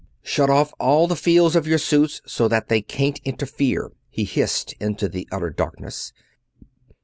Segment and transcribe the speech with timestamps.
[0.23, 4.73] "Shut off all the fields of your suits, so that they can't interfere!" he hissed
[4.79, 6.11] into the utter darkness.